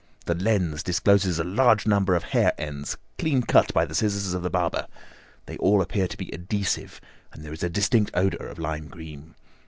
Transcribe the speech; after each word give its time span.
The 0.25 0.33
lens 0.33 0.81
discloses 0.81 1.37
a 1.37 1.43
large 1.43 1.85
number 1.85 2.15
of 2.15 2.23
hair 2.23 2.53
ends, 2.57 2.97
clean 3.19 3.43
cut 3.43 3.71
by 3.71 3.85
the 3.85 3.93
scissors 3.93 4.33
of 4.33 4.41
the 4.41 4.49
barber. 4.49 4.87
They 5.45 5.57
all 5.57 5.79
appear 5.79 6.07
to 6.07 6.17
be 6.17 6.33
adhesive, 6.33 6.99
and 7.31 7.45
there 7.45 7.53
is 7.53 7.61
a 7.61 7.69
distinct 7.69 8.09
odour 8.15 8.47
of 8.47 8.57
lime 8.57 8.89
cream. 8.89 9.35